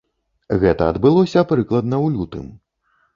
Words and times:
Гэта 0.61 0.87
адбылося 0.93 1.43
прыкладна 1.51 1.95
ў 2.05 2.15
лютым. 2.15 2.49